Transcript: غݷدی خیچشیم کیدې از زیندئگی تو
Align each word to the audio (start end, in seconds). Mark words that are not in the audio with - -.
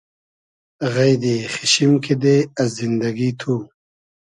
غݷدی 0.93 1.35
خیچشیم 1.53 1.91
کیدې 2.03 2.35
از 2.61 2.67
زیندئگی 2.77 3.29
تو 3.39 3.53